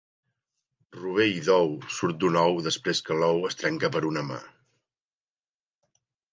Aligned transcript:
Rovell 1.01 1.35
d'ou 1.47 1.67
surt 1.97 2.17
d'un 2.25 2.39
ou 2.45 2.57
després 2.69 3.03
que 3.11 3.19
l'ou 3.21 3.47
es 3.53 3.61
trenca 3.63 3.93
per 3.99 4.05
una 4.13 4.27
mà 4.33 4.41